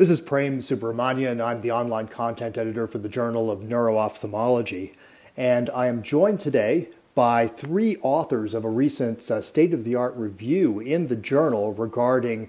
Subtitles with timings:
[0.00, 1.44] This is Prem Subramanian.
[1.44, 4.94] I'm the online content editor for the Journal of Neuro-Ophthalmology.
[5.36, 9.94] And I am joined today by three authors of a recent uh, state of the
[9.94, 12.48] art review in the journal regarding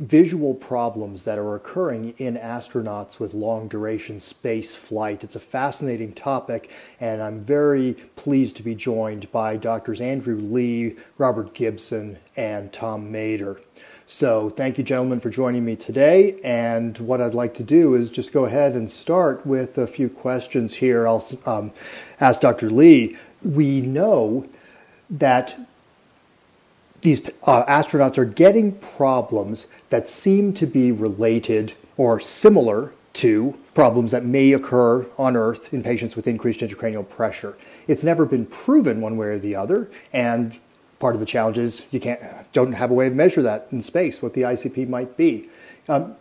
[0.00, 5.22] visual problems that are occurring in astronauts with long duration space flight.
[5.22, 6.70] It's a fascinating topic,
[7.00, 13.12] and I'm very pleased to be joined by Doctors Andrew Lee, Robert Gibson, and Tom
[13.12, 13.60] Mader.
[14.06, 16.40] So, thank you, gentlemen, for joining me today.
[16.42, 20.08] And what I'd like to do is just go ahead and start with a few
[20.08, 21.06] questions here.
[21.06, 21.72] I'll um,
[22.20, 22.70] ask Dr.
[22.70, 23.16] Lee.
[23.42, 24.46] We know
[25.10, 25.56] that
[27.00, 34.10] these uh, astronauts are getting problems that seem to be related or similar to problems
[34.12, 37.56] that may occur on Earth in patients with increased intracranial pressure.
[37.88, 40.58] It's never been proven one way or the other, and
[40.98, 42.20] part of the challenge is you can't
[42.52, 45.48] don't have a way to measure that in space what the ICP might be.
[45.88, 46.14] Um,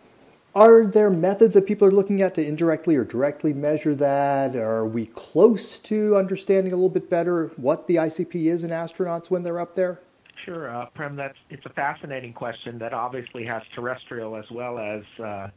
[0.56, 4.56] are there methods that people are looking at to indirectly or directly measure that?
[4.56, 9.30] Are we close to understanding a little bit better what the ICP is in astronauts
[9.30, 10.00] when they're up there?
[10.46, 11.16] Sure, uh, Prem.
[11.16, 15.50] That's it's a fascinating question that obviously has terrestrial as well as uh,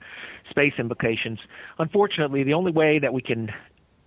[0.51, 1.39] space implications.
[1.79, 3.51] Unfortunately, the only way that we can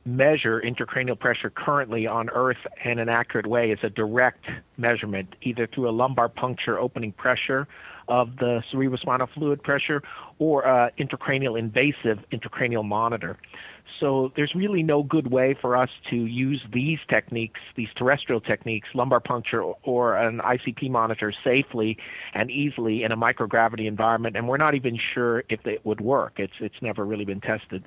[0.05, 4.45] measure intracranial pressure currently on Earth in an accurate way is a direct
[4.77, 7.67] measurement, either through a lumbar puncture opening pressure
[8.07, 10.01] of the cerebrospinal fluid pressure
[10.39, 13.37] or uh, intracranial invasive intracranial monitor.
[13.99, 18.89] So there's really no good way for us to use these techniques, these terrestrial techniques,
[18.93, 21.97] lumbar puncture or an ICP monitor safely
[22.33, 26.33] and easily in a microgravity environment, and we're not even sure if it would work.
[26.37, 27.85] It's it's never really been tested.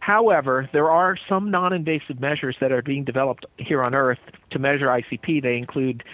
[0.00, 4.58] However, there are some non invasive measures that are being developed here on Earth to
[4.60, 5.42] measure ICP.
[5.42, 6.04] They include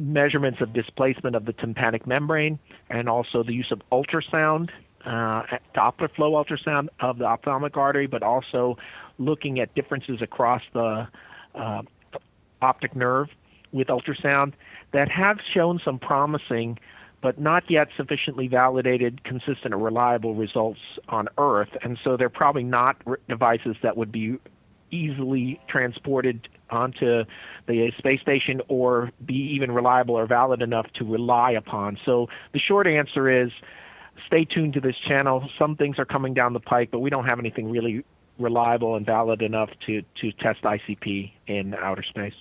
[0.00, 4.70] measurements of displacement of the tympanic membrane and also the use of ultrasound,
[5.04, 5.42] uh,
[5.74, 8.78] Doppler flow ultrasound of the ophthalmic artery, but also
[9.18, 11.06] looking at differences across the
[11.54, 11.82] uh,
[12.62, 13.28] optic nerve
[13.72, 14.54] with ultrasound
[14.92, 16.78] that have shown some promising
[17.22, 20.80] but not yet sufficiently validated, consistent, or reliable results
[21.10, 21.68] on Earth.
[21.82, 22.96] And so they're probably not
[23.28, 24.38] devices that would be
[24.90, 27.24] easily transported onto
[27.66, 31.98] the space station or be even reliable or valid enough to rely upon.
[32.04, 33.50] So the short answer is
[34.26, 35.48] stay tuned to this channel.
[35.58, 38.04] Some things are coming down the pike, but we don't have anything really
[38.38, 42.34] reliable and valid enough to, to test ICP in outer space.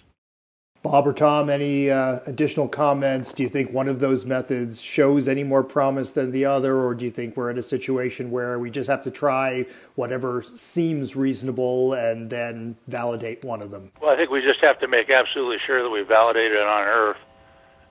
[0.81, 3.33] Bob or Tom, any uh, additional comments?
[3.33, 6.95] Do you think one of those methods shows any more promise than the other, or
[6.95, 11.17] do you think we're in a situation where we just have to try whatever seems
[11.17, 13.91] reasonable and then validate one of them?
[14.01, 16.83] Well, I think we just have to make absolutely sure that we validate it on
[16.83, 17.17] Earth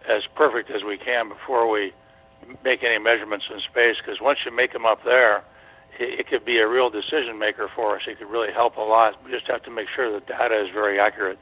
[0.09, 1.93] as perfect as we can before we
[2.65, 5.44] make any measurements in space, because once you make them up there,
[5.99, 8.03] it, it could be a real decision maker for us.
[8.09, 9.22] It could really help a lot.
[9.22, 11.38] We just have to make sure the data is very accurate.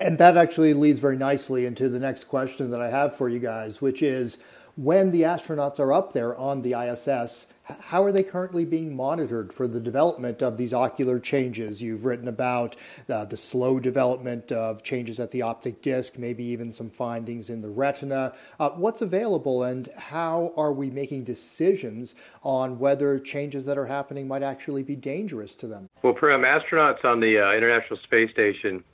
[0.00, 3.38] And that actually leads very nicely into the next question that I have for you
[3.38, 4.38] guys, which is
[4.76, 7.46] when the astronauts are up there on the ISS,
[7.80, 11.80] how are they currently being monitored for the development of these ocular changes?
[11.80, 12.76] You've written about
[13.08, 17.62] uh, the slow development of changes at the optic disc, maybe even some findings in
[17.62, 18.34] the retina.
[18.58, 24.28] Uh, what's available, and how are we making decisions on whether changes that are happening
[24.28, 25.88] might actually be dangerous to them?
[26.02, 28.84] Well, Prem, astronauts on the uh, International Space Station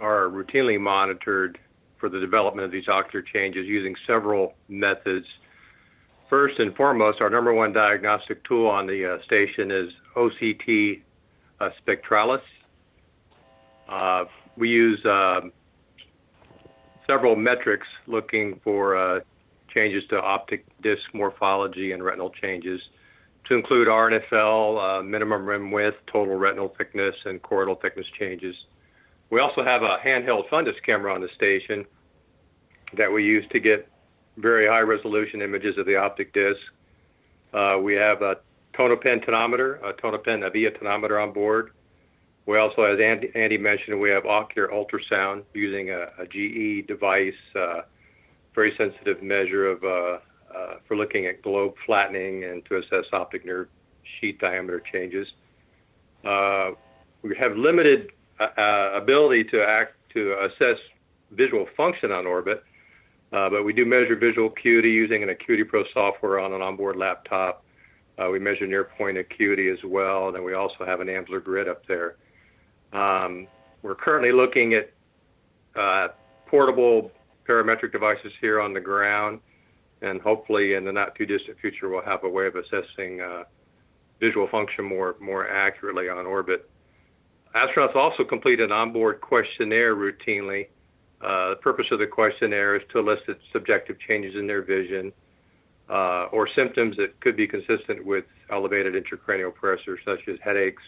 [0.00, 1.58] are routinely monitored
[1.98, 5.26] for the development of these ocular changes using several methods.
[6.28, 11.02] First and foremost, our number one diagnostic tool on the uh, station is OCT
[11.60, 12.42] uh, spectralis.
[13.88, 14.24] Uh,
[14.56, 15.52] we use um,
[17.06, 19.20] several metrics looking for uh,
[19.72, 22.80] changes to optic disc morphology and retinal changes
[23.44, 28.56] to include RNFL, uh, minimum rim width, total retinal thickness, and choroidal thickness changes.
[29.30, 31.84] We also have a handheld fundus camera on the station
[32.96, 33.88] that we use to get
[34.36, 36.60] very high resolution images of the optic disc.
[37.52, 38.36] Uh, we have a
[38.74, 41.72] tonopen tonometer, a tonopen Avia tonometer on board.
[42.44, 47.34] We also, as Andy, Andy mentioned, we have ocular ultrasound using a, a GE device,
[47.56, 47.82] uh,
[48.54, 50.18] very sensitive measure of uh,
[50.56, 53.68] uh, for looking at globe flattening and to assess optic nerve
[54.20, 55.26] sheath diameter changes.
[56.24, 56.70] Uh,
[57.22, 60.78] we have limited uh, ability to act to assess
[61.30, 62.62] visual function on orbit,
[63.32, 66.96] uh, but we do measure visual acuity using an Acuity Pro software on an onboard
[66.96, 67.64] laptop.
[68.18, 71.42] Uh, we measure near point acuity as well, and then we also have an Amsler
[71.42, 72.16] grid up there.
[72.92, 73.46] Um,
[73.82, 74.90] we're currently looking at
[75.74, 76.08] uh,
[76.46, 77.10] portable
[77.44, 79.40] perimetric devices here on the ground,
[80.02, 83.44] and hopefully in the not too distant future we'll have a way of assessing uh,
[84.20, 86.70] visual function more more accurately on orbit.
[87.56, 90.68] Astronauts also complete an onboard questionnaire routinely.
[91.22, 95.10] Uh, the purpose of the questionnaire is to elicit subjective changes in their vision
[95.88, 100.82] uh, or symptoms that could be consistent with elevated intracranial pressure, such as headaches,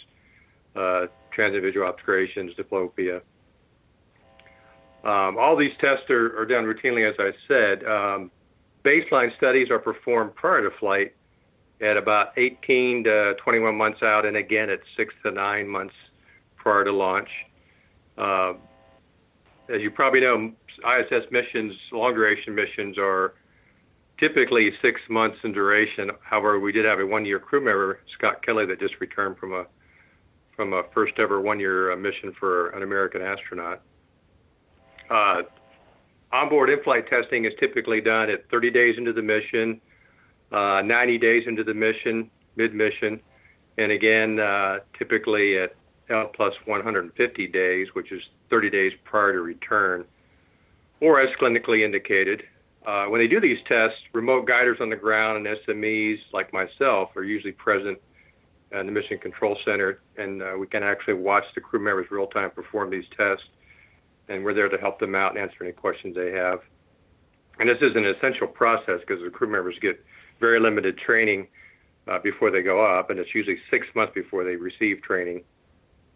[0.77, 3.23] uh, transient visual obscurations, diplopia.
[5.05, 7.83] Um, all these tests are, are, done routinely, as I said.
[7.85, 8.31] Um,
[8.85, 11.15] baseline studies are performed prior to flight
[11.81, 15.95] at about 18 to 21 months out, and again at six to nine months
[16.59, 17.29] prior to launch.
[18.17, 18.55] Uh,
[19.69, 23.35] as you probably know, ISS missions, long duration missions, are
[24.19, 26.11] typically six months in duration.
[26.23, 29.67] However, we did have a one-year crew member, Scott Kelly, that just returned from a
[30.57, 33.81] from a first ever one-year uh, mission for an American astronaut.
[35.09, 35.43] Uh,
[36.33, 39.81] onboard in-flight testing is typically done at 30 days into the mission,
[40.51, 43.21] uh, 90 days into the mission, mid-mission,
[43.79, 45.77] and again uh, typically at
[46.11, 50.05] L plus 150 days, which is 30 days prior to return,
[51.01, 52.43] or as clinically indicated.
[52.87, 57.11] Uh, when they do these tests, remote guiders on the ground and SMEs like myself
[57.17, 57.99] are usually present
[58.73, 62.27] in the Mission Control Center, and uh, we can actually watch the crew members real
[62.27, 63.45] time perform these tests,
[64.29, 66.61] and we're there to help them out and answer any questions they have.
[67.59, 70.03] And this is an essential process because the crew members get
[70.39, 71.49] very limited training
[72.07, 75.43] uh, before they go up, and it's usually six months before they receive training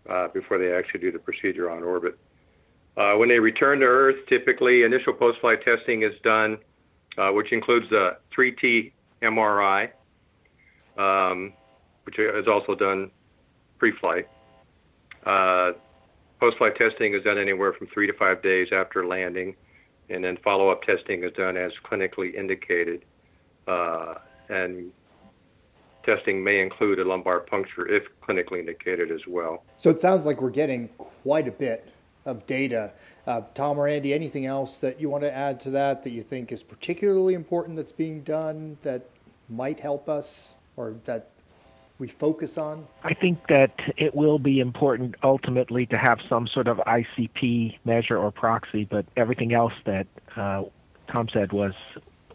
[0.09, 2.19] uh, before they actually do the procedure on orbit.
[2.97, 6.59] Uh, when they return to Earth, typically initial post-flight testing is done,
[7.17, 9.91] uh, which includes the 3T MRI,
[10.99, 11.53] um,
[12.05, 13.11] which is also done
[13.79, 14.29] pre-flight.
[15.25, 15.73] Uh,
[16.41, 19.55] post-flight testing is done anywhere from three to five days after landing,
[20.11, 23.05] and then follow-up testing is done as clinically indicated.
[23.67, 24.15] Uh,
[24.49, 24.93] and
[26.05, 29.65] testing may include a lumbar puncture if clinically indicated as well.
[29.77, 31.93] So it sounds like we're getting quite a bit
[32.25, 32.93] of data.
[33.27, 36.23] Uh, Tom or Andy, anything else that you want to add to that that you
[36.23, 39.09] think is particularly important that's being done that
[39.49, 41.31] might help us or that
[41.99, 42.87] we focus on?
[43.05, 48.19] I think that it will be important ultimately to have some sort of ICP measure
[48.19, 50.07] or proxy, but everything else that
[50.37, 50.65] uh,
[51.11, 51.75] Tom said was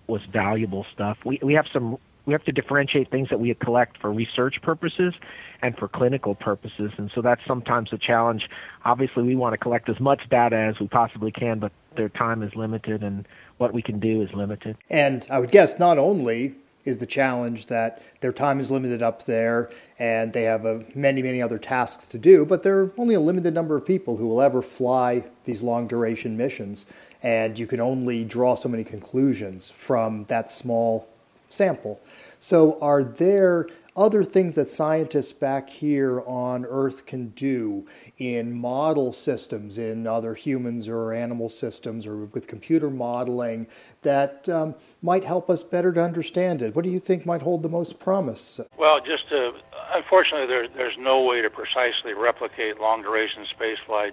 [0.08, 1.18] was valuable stuff.
[1.26, 5.14] We we have some we have to differentiate things that we collect for research purposes
[5.62, 6.92] and for clinical purposes.
[6.98, 8.50] And so that's sometimes a challenge.
[8.84, 12.44] Obviously, we want to collect as much data as we possibly can, but their time
[12.44, 13.26] is limited and
[13.58, 14.76] what we can do is limited.
[14.90, 16.54] And I would guess not only
[16.84, 21.42] is the challenge that their time is limited up there and they have many, many
[21.42, 24.42] other tasks to do, but there are only a limited number of people who will
[24.42, 26.86] ever fly these long duration missions.
[27.24, 31.10] And you can only draw so many conclusions from that small
[31.50, 32.00] sample.
[32.40, 33.68] So, are there
[33.98, 37.86] other things that scientists back here on Earth can do
[38.20, 43.66] in model systems, in other humans or animal systems, or with computer modeling
[44.04, 46.76] that um, might help us better to understand it?
[46.76, 48.60] What do you think might hold the most promise?
[48.78, 49.54] Well, just to,
[49.94, 54.12] unfortunately, there, there's no way to precisely replicate long duration spaceflight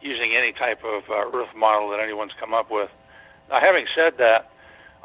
[0.00, 2.90] using any type of uh, Earth model that anyone's come up with.
[3.50, 4.50] Now, having said that,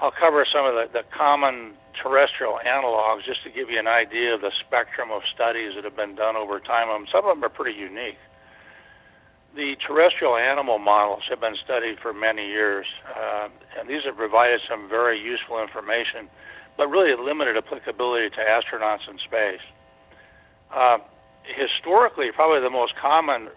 [0.02, 4.34] I'll cover some of the, the common terrestrial analogs just to give you an idea
[4.34, 6.90] of the spectrum of studies that have been done over time.
[6.90, 8.18] Um, some of them are pretty unique.
[9.56, 14.62] The terrestrial animal models have been studied for many years, uh, and these have provided
[14.68, 16.30] some very useful information,
[16.78, 19.62] but really limited applicability to astronauts in space.
[20.74, 20.98] Uh,
[21.44, 23.50] historically, probably the most common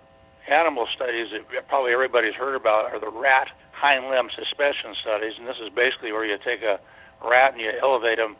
[0.48, 5.46] animal studies that probably everybody's heard about are the rat hind limb suspension studies, and
[5.46, 6.80] this is basically where you take a
[7.24, 8.36] rat and you elevate him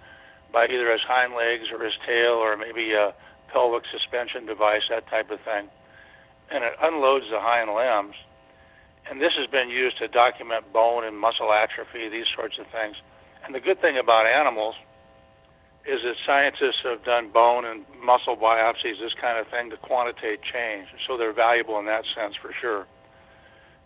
[0.52, 3.12] by either his hind legs or his tail or maybe a
[3.48, 5.68] pelvic suspension device, that type of thing.
[6.50, 8.16] And it unloads the hind limbs.
[9.10, 12.96] And this has been used to document bone and muscle atrophy, these sorts of things.
[13.44, 14.76] And the good thing about animals
[15.86, 20.40] is that scientists have done bone and muscle biopsies, this kind of thing, to quantitate
[20.42, 20.88] change.
[21.06, 22.86] So they're valuable in that sense for sure.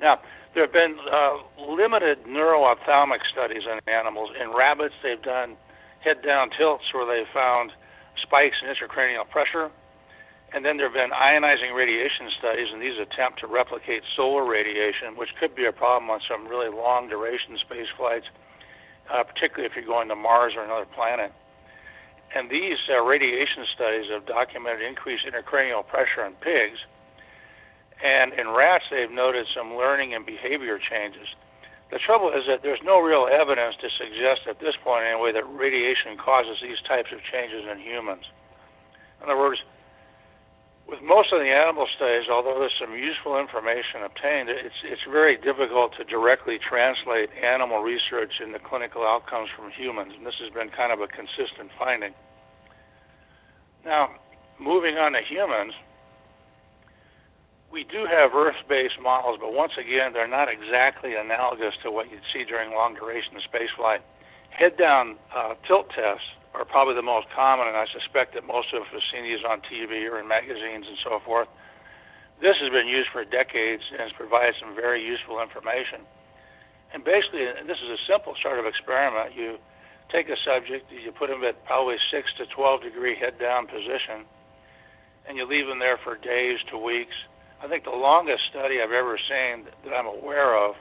[0.00, 0.20] Now,
[0.54, 1.38] there have been uh,
[1.68, 4.30] limited neuro-ophthalmic studies on animals.
[4.40, 5.56] In rabbits, they've done
[6.00, 7.72] head-down tilts where they found
[8.16, 9.70] spikes in intracranial pressure.
[10.52, 15.16] And then there have been ionizing radiation studies, and these attempt to replicate solar radiation,
[15.16, 18.26] which could be a problem on some really long duration space flights,
[19.10, 21.32] uh, particularly if you're going to Mars or another planet.
[22.34, 26.78] And these uh, radiation studies have documented increased intracranial pressure in pigs
[28.02, 31.28] and in rats, they've noted some learning and behavior changes.
[31.90, 35.44] The trouble is that there's no real evidence to suggest at this point, anyway, that
[35.48, 38.24] radiation causes these types of changes in humans.
[39.22, 39.62] In other words,
[40.86, 45.36] with most of the animal studies, although there's some useful information obtained, it's, it's very
[45.36, 50.70] difficult to directly translate animal research into clinical outcomes from humans, and this has been
[50.70, 52.14] kind of a consistent finding.
[53.84, 54.10] Now,
[54.58, 55.74] moving on to humans,
[57.70, 62.22] we do have Earth-based models, but once again, they're not exactly analogous to what you'd
[62.32, 64.00] see during long-duration spaceflight.
[64.50, 68.82] Head-down uh, tilt tests are probably the most common, and I suspect that most of
[68.82, 71.48] us have seen these on TV or in magazines and so forth.
[72.40, 76.00] This has been used for decades and has provided some very useful information.
[76.92, 79.34] And basically, this is a simple sort of experiment.
[79.36, 79.58] You
[80.08, 84.24] take a subject, you put them at probably 6 to 12 degree head down position,
[85.28, 87.14] and you leave them there for days to weeks.
[87.62, 90.76] I think the longest study I've ever seen that I'm aware of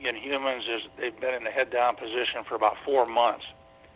[0.00, 3.44] in humans is they've been in a head down position for about four months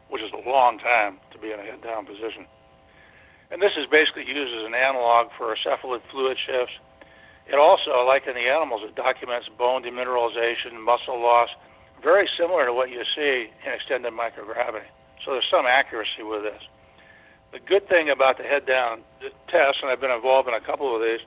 [0.08, 2.46] which is a long time to be in a head down position.
[3.50, 6.74] And this is basically used as an analog for cephalad fluid shifts.
[7.46, 11.50] It also, like in the animals, it documents bone demineralization, muscle loss,
[12.02, 14.86] very similar to what you see in extended microgravity.
[15.24, 16.62] So there's some accuracy with this.
[17.52, 19.02] The good thing about the head down
[19.48, 21.20] test, and I've been involved in a couple of these,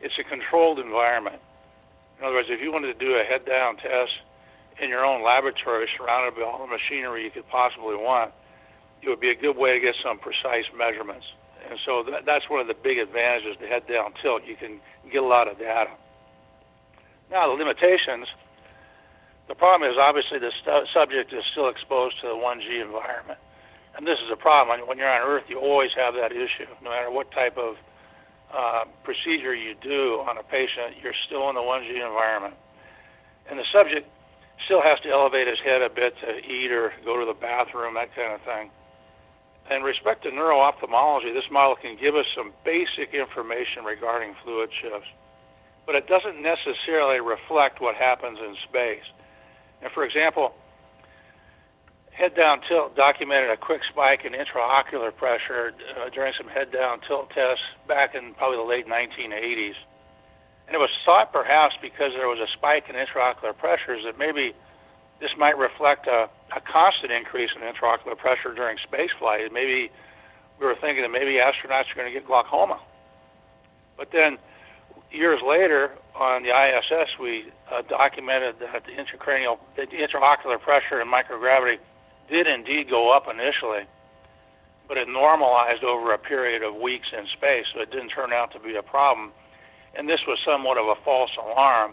[0.00, 1.40] it's a controlled environment.
[2.18, 4.14] In other words, if you wanted to do a head down test
[4.80, 8.32] in your own laboratory surrounded by all the machinery you could possibly want,
[9.02, 11.26] it would be a good way to get some precise measurements.
[11.68, 14.42] And so that, that's one of the big advantages to head down tilt.
[14.46, 15.90] You can get a lot of data.
[17.30, 18.26] Now, the limitations
[19.48, 23.38] the problem is obviously the stu- subject is still exposed to the 1G environment.
[23.96, 24.86] And this is a problem.
[24.86, 26.66] When you're on Earth, you always have that issue.
[26.82, 27.76] No matter what type of
[28.54, 32.54] uh, procedure you do on a patient, you're still in the 1G environment.
[33.50, 34.08] And the subject
[34.64, 37.94] still has to elevate his head a bit to eat or go to the bathroom,
[37.94, 38.70] that kind of thing.
[39.70, 45.08] In respect to neuro-ophthalmology, this model can give us some basic information regarding fluid shifts,
[45.84, 49.04] but it doesn't necessarily reflect what happens in space.
[49.82, 50.54] And for example,
[52.18, 56.98] head down tilt documented a quick spike in intraocular pressure uh, during some head down
[57.00, 59.76] tilt tests back in probably the late 1980s.
[60.66, 64.52] And it was thought perhaps because there was a spike in intraocular pressures that maybe
[65.20, 69.52] this might reflect a, a constant increase in intraocular pressure during spaceflight.
[69.52, 69.88] Maybe
[70.58, 72.80] we were thinking that maybe astronauts are going to get glaucoma.
[73.96, 74.38] But then
[75.12, 81.12] years later on the ISS, we uh, documented that the intracranial, the intraocular pressure and
[81.12, 81.78] microgravity
[82.30, 83.84] did indeed go up initially,
[84.86, 88.52] but it normalized over a period of weeks in space, so it didn't turn out
[88.52, 89.32] to be a problem
[89.98, 91.92] and this was somewhat of a false alarm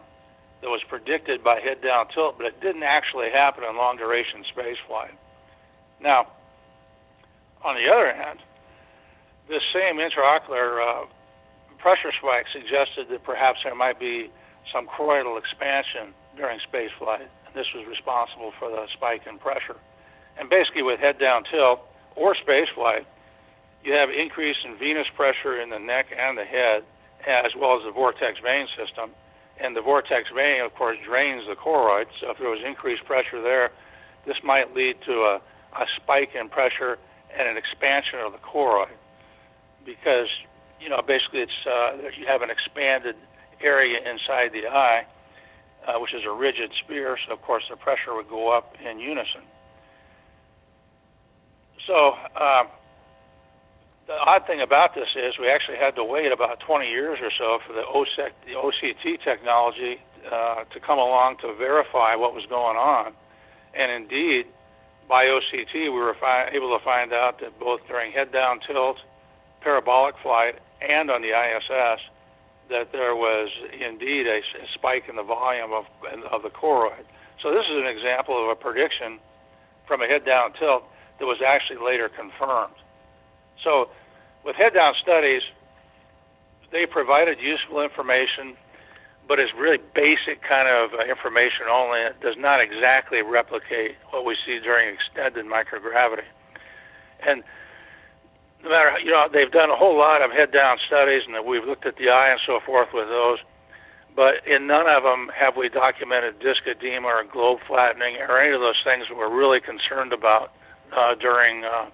[0.62, 4.44] that was predicted by head down tilt, but it didn't actually happen in long duration
[4.44, 5.14] space flight.
[6.00, 6.28] Now,
[7.64, 8.40] on the other hand,
[9.48, 11.06] this same intraocular uh,
[11.80, 14.30] pressure spike suggested that perhaps there might be
[14.72, 17.28] some choroidal expansion during space flight.
[17.46, 19.78] And this was responsible for the spike in pressure.
[20.38, 21.80] And basically, with head down tilt
[22.16, 23.06] or space flight,
[23.84, 26.84] you have increase in venous pressure in the neck and the head,
[27.26, 29.12] as well as the vortex vein system.
[29.60, 32.08] And the vortex vein, of course, drains the choroid.
[32.20, 33.72] So if there was increased pressure there,
[34.26, 35.42] this might lead to a,
[35.80, 36.98] a spike in pressure
[37.38, 38.90] and an expansion of the choroid
[39.86, 40.28] because,
[40.82, 43.16] you know, basically it's uh, you have an expanded
[43.62, 45.06] area inside the eye,
[45.88, 47.18] uh, which is a rigid sphere.
[47.26, 49.42] So, of course, the pressure would go up in unison.
[51.86, 52.64] So, uh,
[54.08, 57.32] the odd thing about this is we actually had to wait about 20 years or
[57.32, 60.00] so for the, OSEC, the OCT technology
[60.32, 63.14] uh, to come along to verify what was going on.
[63.74, 64.46] And indeed,
[65.08, 66.16] by OCT, we were
[66.52, 68.98] able to find out that both during head down tilt,
[69.62, 72.02] parabolic flight, and on the ISS,
[72.70, 73.50] that there was
[73.80, 75.86] indeed a, a spike in the volume of,
[76.32, 77.06] of the choroid.
[77.42, 79.20] So this is an example of a prediction
[79.88, 80.84] from a head down tilt
[81.20, 82.74] that was actually later confirmed.
[83.64, 83.90] So
[84.44, 85.42] with head-down studies,
[86.72, 88.56] they provided useful information,
[89.28, 92.00] but it's really basic kind of uh, information only.
[92.00, 96.26] It does not exactly replicate what we see during extended microgravity.
[97.26, 97.44] And
[98.64, 101.86] no matter, you know, they've done a whole lot of head-down studies, and we've looked
[101.86, 103.40] at the eye and so forth with those,
[104.16, 108.54] but in none of them have we documented disc edema or globe flattening or any
[108.54, 110.54] of those things that we're really concerned about
[110.92, 111.90] uh, during uh,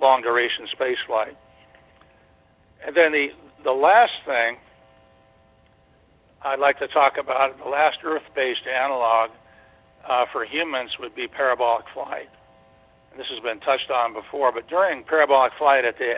[0.00, 1.36] long duration space flight.
[2.84, 3.32] And then the,
[3.64, 4.58] the last thing
[6.42, 9.30] I'd like to talk about, the last Earth based analog
[10.08, 12.28] uh, for humans would be parabolic flight.
[13.10, 16.16] And this has been touched on before, but during parabolic flight at the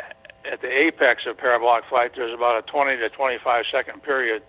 [0.51, 4.43] at the apex of parabolic flight, there's about a 20 to 25 second period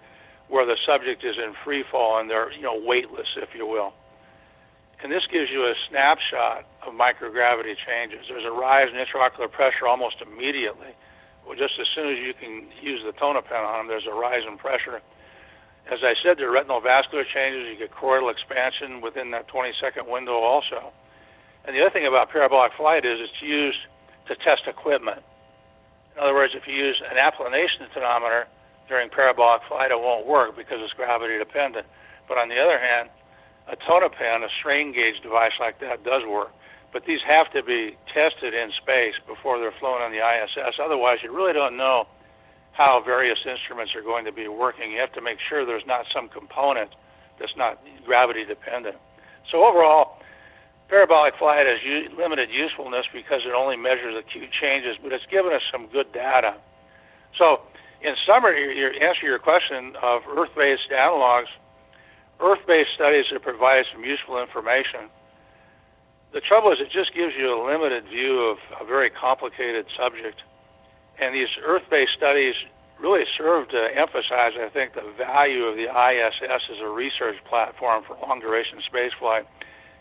[0.48, 3.94] where the subject is in free fall and they're, you know, weightless, if you will.
[5.02, 8.26] And this gives you a snapshot of microgravity changes.
[8.28, 10.94] There's a rise in intraocular pressure almost immediately.
[11.46, 14.44] Well, just as soon as you can use the tonopen on them, there's a rise
[14.46, 15.02] in pressure.
[15.90, 17.68] As I said, there are retinal vascular changes.
[17.68, 20.92] You get choroidal expansion within that 20 second window also.
[21.66, 23.80] And the other thing about parabolic flight is it's used
[24.28, 25.24] to test equipment.
[26.16, 28.46] In other words, if you use an applanation tonometer
[28.88, 31.88] during parabolic flight, it won't work because it's gravity dependent.
[32.28, 33.10] But on the other hand,
[33.70, 36.52] a tonopen, a strain gauge device like that, does work.
[36.92, 40.80] But these have to be tested in space before they're flown on the ISS.
[40.84, 42.08] Otherwise, you really don't know
[42.72, 44.92] how various instruments are going to be working.
[44.92, 46.90] You have to make sure there's not some component
[47.40, 48.96] that's not gravity dependent.
[49.52, 50.18] So overall,
[50.88, 55.54] parabolic flight has u- limited usefulness because it only measures acute changes, but it's given
[55.54, 56.56] us some good data.
[57.38, 57.62] So
[58.02, 61.48] in summary, your answer your question of Earth-based analogs,
[62.40, 65.02] Earth-based studies have provide some useful information.
[66.32, 70.42] The trouble is it just gives you a limited view of a very complicated subject.
[71.20, 72.56] And these Earth-based studies
[73.00, 78.04] really serve to emphasize, I think, the value of the ISS as a research platform
[78.04, 79.46] for long-duration spaceflight.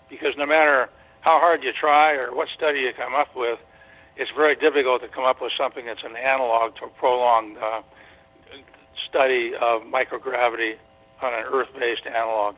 [0.08, 0.90] Because no matter
[1.20, 3.58] how hard you try or what study you come up with,
[4.16, 7.82] it's very difficult to come up with something that's an analog to a prolonged uh,
[9.08, 10.76] study of microgravity
[11.22, 12.56] on an Earth-based analog.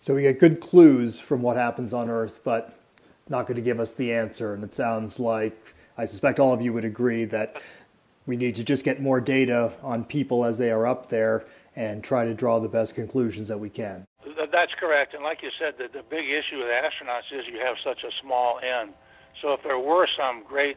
[0.00, 2.78] So we get good clues from what happens on Earth, but
[3.28, 4.54] not going to give us the answer.
[4.54, 5.56] And it sounds like
[5.96, 7.56] I suspect all of you would agree that
[8.26, 12.02] we need to just get more data on people as they are up there and
[12.04, 14.04] try to draw the best conclusions that we can.
[14.52, 15.14] That's correct.
[15.14, 18.10] And like you said, the, the big issue with astronauts is you have such a
[18.22, 18.90] small N.
[19.42, 20.76] So if there were some great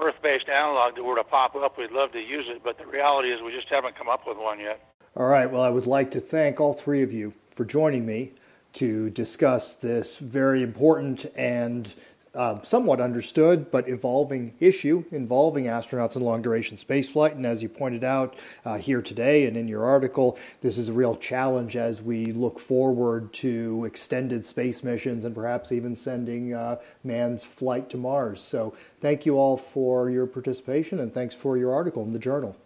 [0.00, 2.62] Earth-based analog that were to pop up, we'd love to use it.
[2.64, 4.80] But the reality is we just haven't come up with one yet.
[5.14, 5.50] All right.
[5.50, 8.32] Well, I would like to thank all three of you for joining me
[8.74, 11.92] to discuss this very important and
[12.34, 17.32] uh, somewhat understood but evolving issue involving astronauts in long duration spaceflight.
[17.32, 20.92] And as you pointed out uh, here today and in your article, this is a
[20.94, 26.76] real challenge as we look forward to extended space missions and perhaps even sending uh,
[27.04, 28.40] man's flight to Mars.
[28.40, 28.72] So
[29.02, 32.56] thank you all for your participation and thanks for your article in the journal.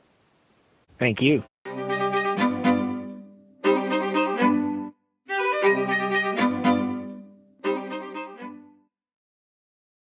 [1.01, 1.43] Thank you.